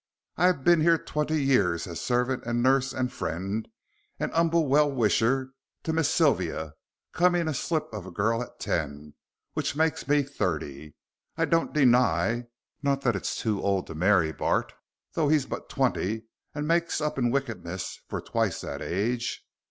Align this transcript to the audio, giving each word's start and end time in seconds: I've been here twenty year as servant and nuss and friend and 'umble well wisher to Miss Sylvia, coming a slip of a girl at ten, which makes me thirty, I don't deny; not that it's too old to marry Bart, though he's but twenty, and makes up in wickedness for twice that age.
I've 0.35 0.63
been 0.63 0.81
here 0.81 0.97
twenty 0.97 1.43
year 1.43 1.75
as 1.75 2.01
servant 2.01 2.43
and 2.47 2.63
nuss 2.63 2.91
and 2.91 3.13
friend 3.13 3.67
and 4.19 4.31
'umble 4.33 4.65
well 4.67 4.91
wisher 4.91 5.51
to 5.83 5.93
Miss 5.93 6.09
Sylvia, 6.11 6.73
coming 7.13 7.47
a 7.47 7.53
slip 7.53 7.87
of 7.93 8.07
a 8.07 8.11
girl 8.11 8.41
at 8.41 8.59
ten, 8.59 9.13
which 9.53 9.75
makes 9.75 10.07
me 10.07 10.23
thirty, 10.23 10.95
I 11.37 11.45
don't 11.45 11.71
deny; 11.71 12.47
not 12.81 13.01
that 13.01 13.15
it's 13.15 13.37
too 13.37 13.61
old 13.61 13.85
to 13.85 13.93
marry 13.93 14.31
Bart, 14.31 14.73
though 15.13 15.27
he's 15.29 15.45
but 15.45 15.69
twenty, 15.69 16.23
and 16.55 16.67
makes 16.67 16.99
up 16.99 17.19
in 17.19 17.29
wickedness 17.29 17.99
for 18.09 18.21
twice 18.21 18.61
that 18.61 18.81
age. 18.81 19.43